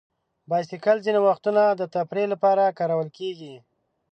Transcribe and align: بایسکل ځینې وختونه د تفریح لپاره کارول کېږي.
بایسکل 0.49 0.97
ځینې 1.05 1.19
وختونه 1.27 1.61
د 1.79 1.81
تفریح 1.95 2.25
لپاره 2.33 2.75
کارول 2.79 3.09
کېږي. 3.17 3.53